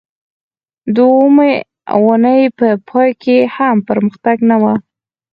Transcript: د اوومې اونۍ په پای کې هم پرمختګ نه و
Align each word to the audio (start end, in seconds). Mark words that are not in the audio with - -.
د 0.93 0.95
اوومې 1.11 1.53
اونۍ 1.95 2.41
په 2.57 2.67
پای 2.89 3.09
کې 3.23 3.37
هم 3.55 3.75
پرمختګ 3.89 4.37
نه 4.49 4.57
و 4.61 4.63